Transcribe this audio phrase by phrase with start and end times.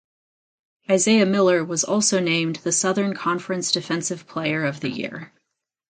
[0.89, 5.31] Isaiah Miller was also named the Southern Conference Defensive Player of the Year.